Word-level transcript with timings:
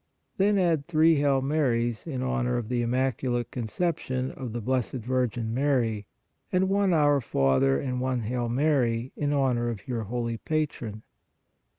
Then 0.37 0.57
add 0.57 0.87
three 0.87 1.17
Hail 1.17 1.43
Marys 1.43 2.07
in 2.07 2.23
honor 2.23 2.57
of 2.57 2.69
the 2.69 2.81
Im 2.81 2.89
maculate 2.89 3.51
Conception 3.51 4.31
of 4.31 4.51
the 4.51 4.59
Blessed 4.59 4.93
Virgin 4.93 5.53
Mary, 5.53 6.07
and 6.51 6.69
one 6.69 6.91
Our 6.91 7.21
Father 7.21 7.79
and 7.79 8.01
one 8.01 8.21
Hail 8.21 8.49
Mary 8.49 9.11
in 9.15 9.31
honor 9.31 9.69
of 9.69 9.87
your 9.87 10.05
holy 10.05 10.37
Patron. 10.37 11.03